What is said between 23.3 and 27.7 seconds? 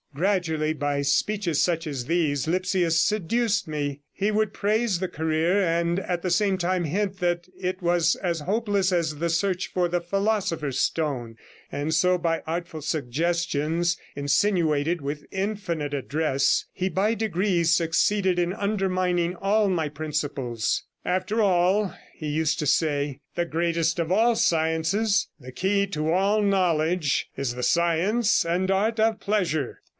'the greatest of all sciences, the key to all knowledge, is the